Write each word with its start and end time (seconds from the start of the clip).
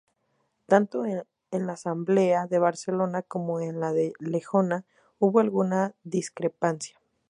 Tanto 0.65 1.05
en 1.05 1.27
la 1.67 1.73
asamblea 1.73 2.47
de 2.47 2.57
Barcelona 2.57 3.21
como 3.21 3.59
en 3.59 3.79
la 3.79 3.93
de 3.93 4.13
Lejona 4.17 4.83
hubo 5.19 5.41
alguna 5.41 5.93
discrepancia. 6.03 6.97